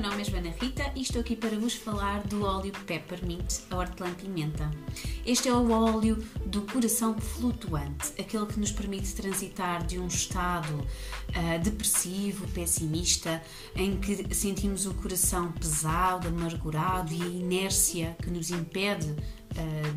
[0.00, 3.76] meu nome é Joana Rita e estou aqui para vos falar do óleo Peppermint, a
[3.76, 4.70] hortelã-pimenta.
[5.26, 10.72] Este é o óleo do coração flutuante, aquele que nos permite transitar de um estado
[10.78, 13.42] uh, depressivo, pessimista,
[13.76, 19.14] em que sentimos o coração pesado, amargurado e a inércia que nos impede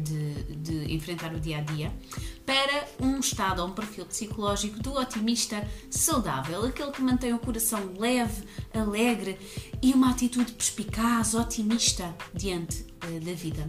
[0.03, 1.93] de, de enfrentar o dia a dia,
[2.45, 7.93] para um estado ou um perfil psicológico do otimista saudável, aquele que mantém o coração
[7.97, 8.43] leve,
[8.73, 9.37] alegre
[9.81, 13.65] e uma atitude perspicaz, otimista diante uh, da vida.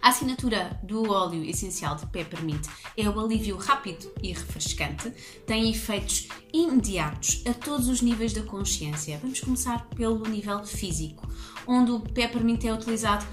[0.00, 5.12] A assinatura do óleo essencial de peppermint é o alívio rápido e refrescante,
[5.46, 9.18] tem efeitos imediatos a todos os níveis da consciência.
[9.22, 11.28] Vamos começar pelo nível físico,
[11.68, 13.24] onde o peppermint é utilizado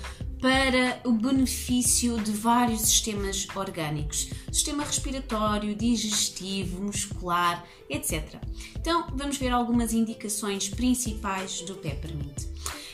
[0.41, 8.35] para o benefício de vários sistemas orgânicos, sistema respiratório, digestivo, muscular, etc.
[8.79, 12.48] Então, vamos ver algumas indicações principais do peppermint.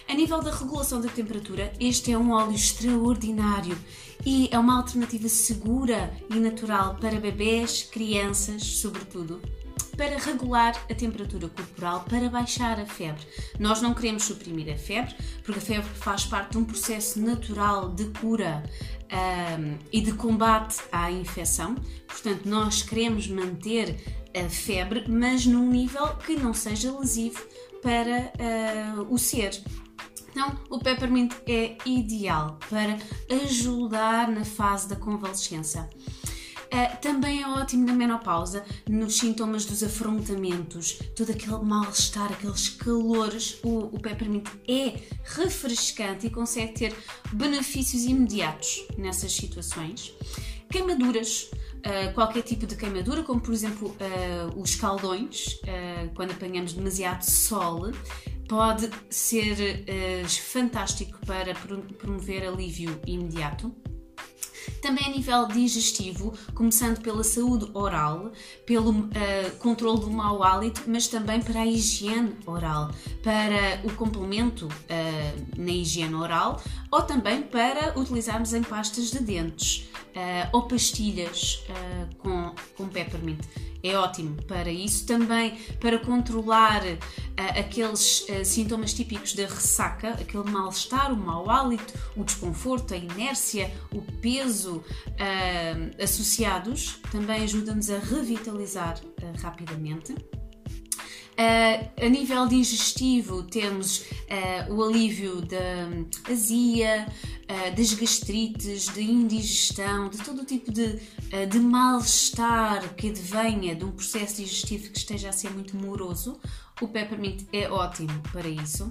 [0.07, 3.77] A nível da regulação da temperatura, este é um óleo extraordinário
[4.25, 9.41] e é uma alternativa segura e natural para bebês, crianças, sobretudo,
[9.95, 13.25] para regular a temperatura corporal, para baixar a febre.
[13.59, 17.89] Nós não queremos suprimir a febre, porque a febre faz parte de um processo natural
[17.89, 18.63] de cura
[19.59, 21.75] um, e de combate à infecção.
[22.07, 23.95] Portanto, nós queremos manter
[24.35, 27.41] a febre, mas num nível que não seja lesivo
[27.81, 28.31] para
[28.99, 29.61] uh, o ser.
[30.31, 32.97] Então, o peppermint é ideal para
[33.43, 35.89] ajudar na fase da convalescença.
[36.65, 43.59] Uh, também é ótimo na menopausa, nos sintomas dos afrontamentos, todo aquele mal-estar, aqueles calores.
[43.63, 46.95] O, o peppermint é refrescante e consegue ter
[47.31, 50.13] benefícios imediatos nessas situações.
[50.69, 51.49] Queimaduras.
[51.85, 55.59] Uh, qualquer tipo de queimadura, como por exemplo uh, os caldões,
[56.15, 57.91] quando apanhamos demasiado sol,
[58.49, 59.55] pode ser
[60.27, 63.71] fantástico para promover alívio imediato
[64.85, 68.31] também a nível digestivo, começando pela saúde oral,
[68.67, 69.09] pelo uh,
[69.57, 72.91] controle do mau hálito, mas também para a higiene oral,
[73.23, 79.89] para o complemento uh, na higiene oral ou também para utilizarmos em pastas de dentes
[80.15, 81.63] uh, ou pastilhas
[82.19, 83.39] com, com peppermint
[83.87, 85.05] é ótimo para isso.
[85.05, 91.93] Também para controlar uh, aqueles uh, sintomas típicos da ressaca, aquele mal-estar, o mau hálito,
[92.15, 98.99] o desconforto, a inércia, o peso uh, associados, também ajuda-nos a revitalizar
[99.41, 100.13] rapidamente.
[101.35, 110.07] Uh, a nível digestivo, temos uh, o alívio da azia, uh, das gastrites, da indigestão,
[110.07, 110.97] de todo o tipo de,
[111.49, 116.39] de mal-estar que advenha de um processo digestivo que esteja a ser muito moroso.
[116.81, 118.89] O peppermint é ótimo para isso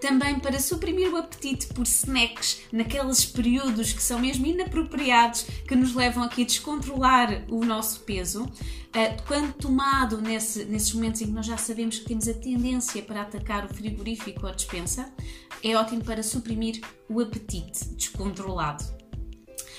[0.00, 5.94] também para suprimir o apetite por snacks naqueles períodos que são mesmo inapropriados, que nos
[5.94, 8.44] levam aqui a descontrolar o nosso peso.
[8.44, 13.02] Uh, quando tomado nesse, nesses momentos em que nós já sabemos que temos a tendência
[13.02, 15.12] para atacar o frigorífico ou a despensa,
[15.62, 18.84] é ótimo para suprimir o apetite descontrolado.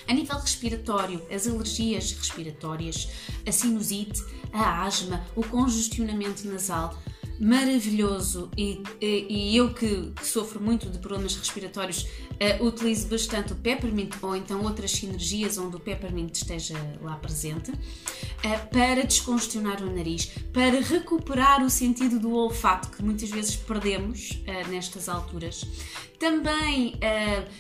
[0.08, 3.10] A nível respiratório, as alergias respiratórias,
[3.48, 6.98] a sinusite, a asma, o congestionamento nasal
[7.40, 13.56] maravilhoso e, e, eu que, que, sofro muito de problemas respiratórios uh, utilizo bastante o
[13.56, 19.96] peppermint ou então outras sinergias onde o peppermint esteja lá presente uh, para descongestionar o
[19.96, 25.64] nariz, para recuperar o sentido do olfato que muitas vezes perdemos uh, nestas alturas.
[26.20, 27.00] Também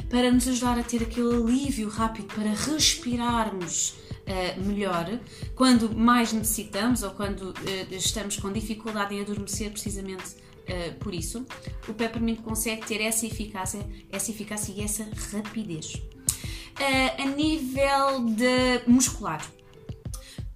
[0.09, 3.96] para nos ajudar a ter aquele alívio rápido para respirarmos
[4.29, 5.19] uh, melhor
[5.56, 7.56] quando mais necessitamos ou quando uh,
[7.91, 11.45] estamos com dificuldade em adormecer, precisamente uh, por isso.
[11.88, 16.01] O peppermint consegue ter essa eficácia, essa eficácia e essa rapidez.
[17.17, 19.45] a nível de muscular,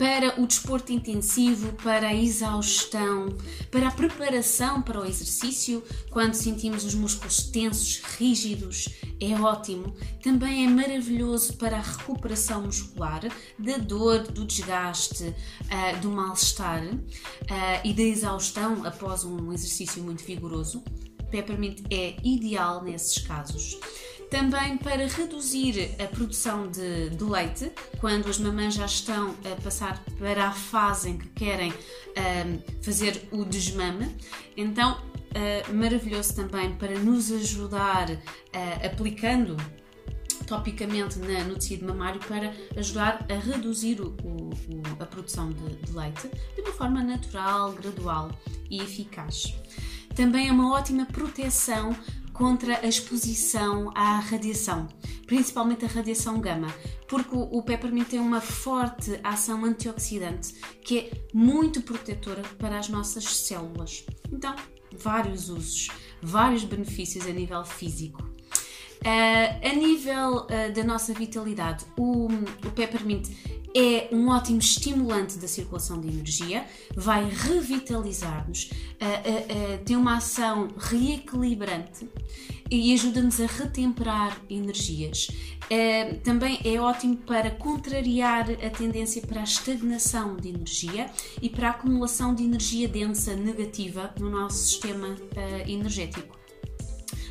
[0.04, 3.30] para o desporto intensivo, para a exaustão,
[3.72, 9.96] para a preparação para o exercício, quando sentimos os músculos tensos, rígidos, é ótimo.
[10.22, 13.22] Também é maravilhoso para a recuperação muscular,
[13.58, 17.00] da dor, do desgaste, uh, do mal-estar uh,
[17.86, 20.84] e da exaustão após um exercício muito vigoroso.
[21.32, 23.80] Peppermint é ideal nesses casos.
[24.30, 30.04] Também para reduzir a produção de, de, leite, quando as mamães já estão a passar
[30.18, 34.16] para a fase em que querem um, fazer o desmame.
[34.58, 39.56] Então, uh, maravilhoso também para nos ajudar uh, aplicando
[40.46, 44.52] topicamente na, no tecido mamário para ajudar a reduzir o, o,
[45.00, 48.32] a produção de, de leite de uma forma natural, gradual
[48.70, 49.56] e eficaz.
[50.16, 51.96] também é uma ótima proteção
[52.34, 54.88] contra a exposição à radiação,
[55.28, 56.74] principalmente a radiação gama,
[57.08, 60.54] porque o peppermint tem uma forte ação antioxidante
[60.84, 64.06] que é muito protetora para as nossas células.
[64.32, 64.56] Então,
[64.98, 65.90] vários usos,
[66.22, 68.22] vários benefícios a nível físico.
[69.04, 73.28] Uh, a nível uh, da nossa vitalidade, o, o peppermint
[73.76, 76.66] é um ótimo estimulante da circulação de energia,
[76.96, 82.08] vai revitalizar-nos, uh, tem uma ação reequilibrante
[82.70, 85.28] e ajuda-nos a retemperar energias.
[86.24, 91.10] também é ótimo para contrariar a tendência para a estagnação de energia
[91.42, 95.16] e para a acumulação de energia densa negativa no nosso sistema
[95.68, 96.44] energético.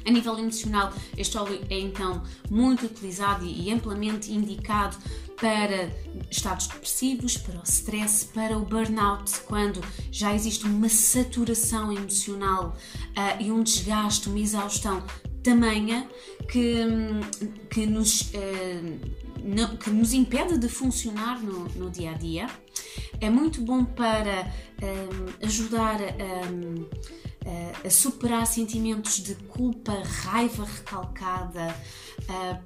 [0.05, 4.97] A nível emocional, este óleo é então muito utilizado e amplamente indicado
[5.43, 5.91] para
[6.31, 9.81] estados depressivos, para o stress, para o burnout, quando
[10.13, 12.77] já existe uma saturação emocional
[13.09, 15.03] uh, e um desgaste, uma exaustão
[15.43, 16.09] tamanha
[16.49, 16.87] que,
[17.69, 19.01] que, nos, uh,
[19.43, 22.47] não, que nos impede de funcionar no, no, dia a dia.
[23.21, 24.49] É muito bom para
[24.81, 26.49] um, ajudar a.
[26.53, 26.87] Um,
[27.85, 31.75] a superar sentimentos de culpa, raiva recalcada,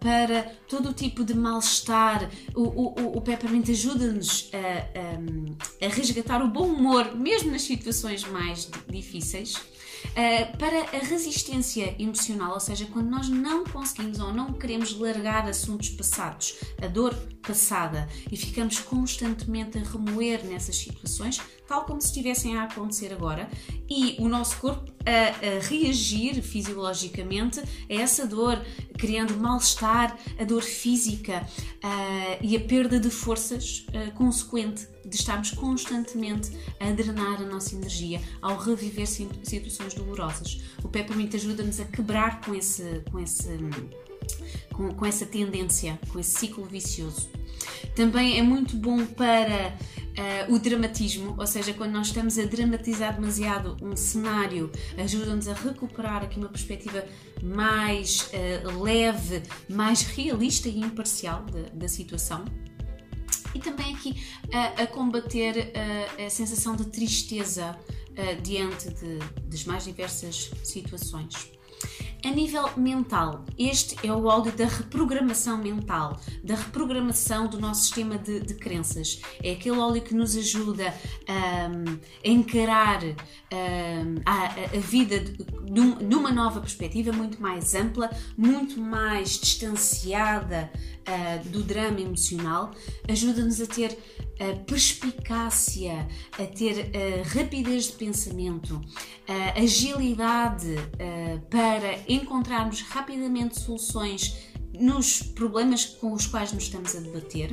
[0.01, 2.31] para todo o tipo de mal-estar.
[2.55, 8.71] O, o, o Peppermint ajuda-nos a, a, resgatar o bom humor, mesmo nas situações mais
[8.89, 9.57] difíceis.
[10.07, 15.49] Uh, para a resistência emocional, ou seja, quando nós não conseguimos ou não queremos largar
[15.49, 22.09] assuntos passados, a dor passada e ficamos constantemente a remoer nessas situações, tal como se
[22.09, 23.49] estivessem a acontecer agora,
[23.89, 28.61] e o nosso corpo a, a reagir fisiologicamente a essa dor,
[28.99, 31.47] criando mal-estar, a dor física
[32.41, 38.57] e a perda de forças consequente de estarmos constantemente a drenar a nossa energia ao
[38.57, 40.61] reviver situações dolorosas.
[40.83, 43.49] O peppermint ajuda-nos a quebrar com esse, com esse
[44.73, 47.29] com, com, essa tendência, com esse ciclo vicioso.
[47.95, 49.77] Também é muito bom para
[50.49, 55.55] uh, o dramatismo, ou seja, quando nós estamos a dramatizar demasiado um cenário, ajuda-nos a
[55.55, 57.05] recuperar aqui uma perspectiva
[57.43, 62.45] mais uh, leve, mais realista e imparcial da situação.
[63.55, 64.11] E também aqui
[64.47, 65.73] uh, a combater
[66.25, 67.79] a sensação de tristeza
[68.43, 69.19] diante de,
[69.51, 71.56] das mais diversas situações.
[72.27, 78.19] A nível mental, este é o óleo da reprogramação mental, da reprogramação do nosso sistema
[78.19, 79.23] de, de crenças.
[79.41, 80.93] É aquele óleo que nos ajuda
[81.29, 81.71] a
[82.25, 83.15] encarar um,
[84.27, 91.49] a, a, vida de, de, uma nova perspectiva, muito mais ampla, muito mais distanciada uh,
[91.51, 92.73] do drama emocional.
[93.09, 93.97] Ajuda-nos a ter
[94.41, 98.81] a perspicácia, a ter a rapidez de pensamento,
[99.27, 100.75] a agilidade
[101.49, 104.35] para encontrarmos rapidamente soluções
[104.79, 107.51] nos problemas com os quais nos estamos a debater,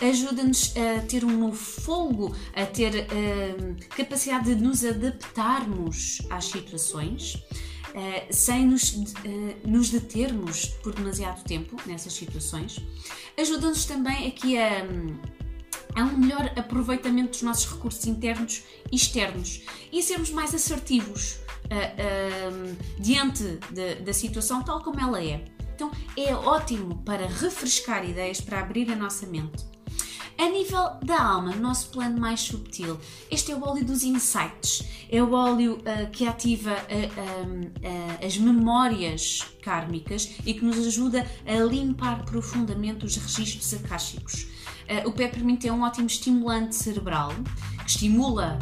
[0.00, 3.06] ajuda-nos a ter um novo fogo, a ter
[3.90, 7.34] capacidade de nos adaptarmos às situações.
[7.96, 9.06] Uh, sem nos, uh,
[9.66, 12.78] nos determos por demasiado tempo nessas situações.
[13.38, 14.82] Ajuda-nos também aqui a,
[15.94, 21.38] a um melhor aproveitamento dos nossos recursos internos e externos e a sermos mais assertivos
[21.70, 25.44] uh, uh, diante de, da situação tal como ela é.
[25.74, 29.76] Então é ótimo para refrescar ideias, para abrir a nossa mente.
[30.38, 32.98] A nível da alma, nosso plano mais subtil,
[33.30, 34.82] este é o óleo dos insights.
[35.10, 41.26] É o óleo uh, que ativa uh, uh, as memórias kármicas e que nos ajuda
[41.46, 44.46] a limpar profundamente os registros akáshicos.
[45.06, 47.32] o peppermint é um ótimo estimulante cerebral
[47.82, 48.58] que estimula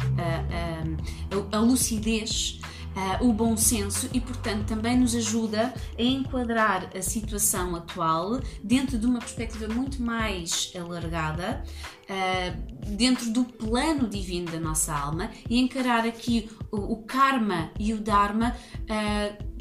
[1.51, 2.59] a lucidez
[2.95, 8.97] uh, o bom senso e, portanto, também nos ajuda a enquadrar a situação atual dentro
[8.97, 11.63] de uma perspectiva muito mais alargada,
[12.03, 17.93] uh, dentro do plano divino da nossa alma e encarar aqui o, o karma e
[17.93, 18.55] o dharma.
[18.83, 19.54] Uh,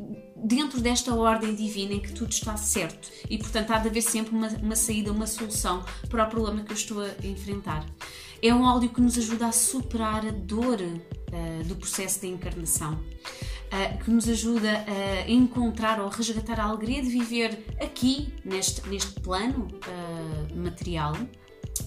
[0.44, 4.36] dentro desta ordem divina em que tudo está certo e, portanto, há de haver sempre
[4.36, 7.84] uma, uma saída, uma solução para o problema que eu estou a enfrentar.
[8.42, 12.92] É um óleo que nos ajuda a superar a dor uh, do processo de encarnação,
[12.92, 19.18] uh, que nos ajuda a encontrar ou resgatar a alegria de viver aqui, neste, neste
[19.20, 21.14] plano uh, material,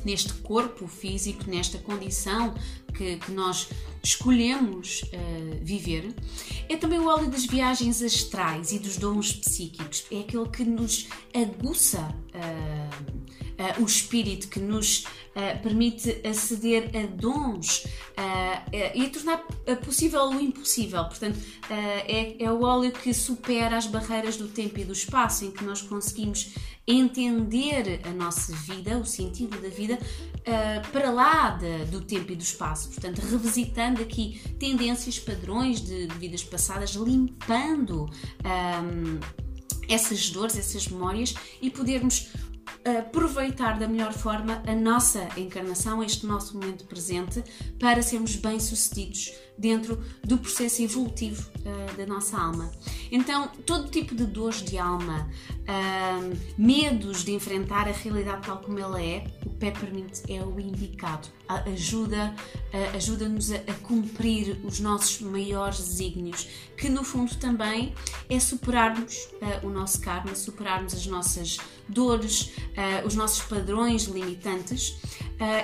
[0.03, 2.53] neste corpo físico, nesta condição
[2.93, 3.69] que, que nós
[4.03, 6.13] escolhemos uh, viver.
[6.69, 10.05] É também o óleo das viagens astrais e dos dons psíquicos.
[10.11, 12.76] É aquele que nos aguça uh,
[13.59, 17.85] uh, o espírito, que nos uh, permite aceder a dons
[18.95, 19.37] e tornar
[19.85, 21.05] possível o impossível.
[21.05, 21.37] Portanto,
[21.69, 25.63] é, é o óleo que supera as barreiras do tempo e do espaço, em que
[25.63, 26.55] nós conseguimos
[26.87, 32.35] entender a nossa vida, o sentido da vida, uh, para lá de, do tempo e
[32.35, 32.87] do espaço.
[32.89, 39.19] Portanto, revisitando aqui tendências, padrões de, de vidas passadas, limpando um,
[39.89, 42.29] essas dores, essas memórias e podermos
[42.99, 47.43] aproveitar da melhor forma a nossa encarnação, este nosso momento presente,
[47.79, 52.71] para sermos bem-sucedidos dentro do processo evolutivo uh, da nossa alma.
[53.11, 55.29] Então, todo tipo de dores de alma,
[55.61, 61.27] uh, medos de enfrentar a realidade tal como ela é, o peppermint é o indicado.
[61.47, 62.35] Ajuda,
[62.73, 66.47] uh, ajuda-nos a, a, cumprir os nossos maiores desígnios,
[66.77, 67.95] que no fundo também
[68.29, 69.29] é superarmos
[69.63, 72.51] o nosso karma, superarmos as nossas dores,
[73.05, 74.97] os nossos padrões limitantes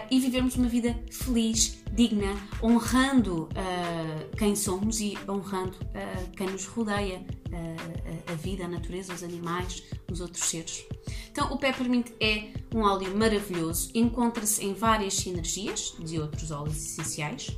[0.09, 6.65] e vivermos uma vida feliz, digna, honrando uh, quem somos e honrando uh, quem nos
[6.65, 10.85] rodeia, uh, a vida, a natureza, os animais, os outros seres.
[11.31, 17.55] Então, o peppermint é um óleo maravilhoso, encontra-se em várias sinergias de outros óleos essenciais.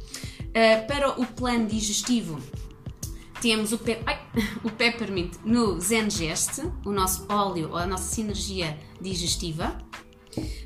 [0.88, 2.39] para o plano digestivo,
[3.41, 4.19] temos o, pe Ai,
[4.63, 9.77] o peppermint no Zengest, o nosso óleo, a nossa sinergia digestiva.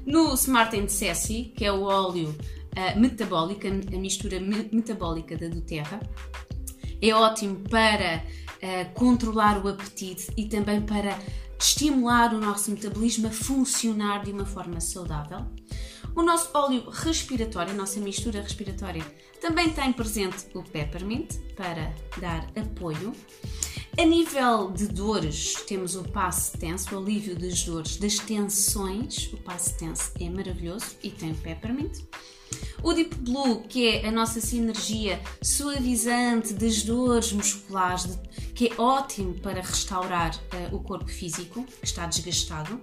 [0.06, 5.48] No Smart and Sassy, que é o óleo uh, metabólica, a mistura me metabólica da
[5.48, 6.00] doTERRA.
[7.02, 11.18] É ótimo para uh, controlar o apetite e também para
[11.60, 15.46] estimular o nosso metabolismo a funcionar de uma forma saudável.
[16.16, 19.06] O nosso óleo respiratório, a nossa mistura respiratória,
[19.40, 23.14] também tem presente o peppermint para dar apoio.
[24.00, 29.30] A nível de dores, temos o passe tense, o alívio das dores, das tensões.
[29.34, 32.06] O passe tense é maravilhoso e tem peppermint.
[32.82, 38.18] O Deep Blue, que é a nossa sinergia suavizante das dores musculares,
[38.56, 42.80] que é ótimo para restaurar uh, o corpo físico, que está desgastado.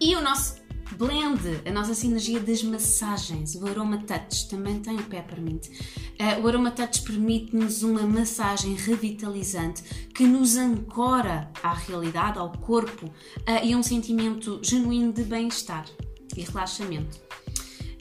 [0.00, 5.02] E o nosso blend, a nossa sinergia das massagens, o Aroma Touch, também tem o
[5.04, 5.66] Peppermint.
[5.66, 9.82] Uh, o Aroma Touch permite-nos uma massagem revitalizante
[10.14, 15.86] que nos ancora à realidade, ao corpo uh, e a um sentimento genuíno de bem-estar
[16.36, 17.20] e relaxamento.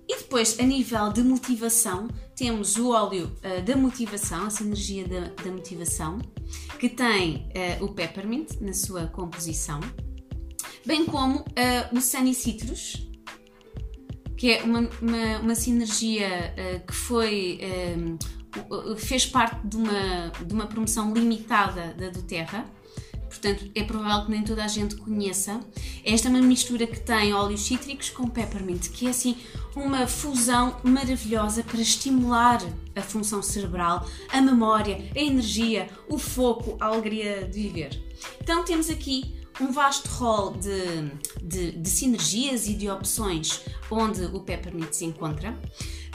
[0.08, 5.44] E depois, a nível de motivação, temos o óleo uh, da motivação, a sinergia da,
[5.44, 6.20] da motivação,
[6.80, 7.48] que tem
[7.80, 9.80] o peppermint na sua composição,
[10.86, 13.08] bem como uh, o Sunny Citrus,
[14.38, 16.54] que é uma, uma, uma sinergia
[16.86, 17.60] que foi.
[18.98, 22.66] fez parte de uma, de uma promoção limitada da doTERRA
[23.34, 25.60] portanto é provável que nem toda a gente conheça.
[26.04, 29.36] Esta é uma mistura que tem óleos cítricos com peppermint, que é assim
[29.76, 32.62] uma fusão maravilhosa para estimular
[32.96, 38.04] a função cerebral, a memória, a energia, o foco, a alegria de viver.
[38.42, 44.40] Então temos aqui um vasto rol de, de, de sinergias e de opções onde o
[44.40, 45.58] peppermint se encontra.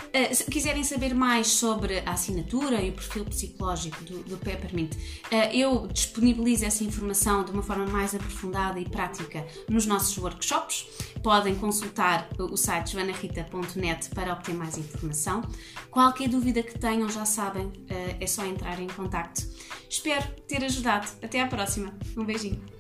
[0.08, 4.94] Uh, se quiserem saber mais sobre a assinatura e o perfil psicológico do, do Peppermint,
[4.94, 10.86] uh, eu disponibilizo essa informação de uma forma mais aprofundada e prática nos nossos workshops.
[11.22, 15.42] Podem consultar o site joanarita.net para obter mais informação.
[15.90, 17.72] Qualquer dúvida que tenham, já sabem, uh,
[18.18, 19.46] é só entrar em contato.
[19.90, 21.06] Espero ter ajudado.
[21.22, 21.92] Até à próxima.
[22.16, 22.77] Um beijinho.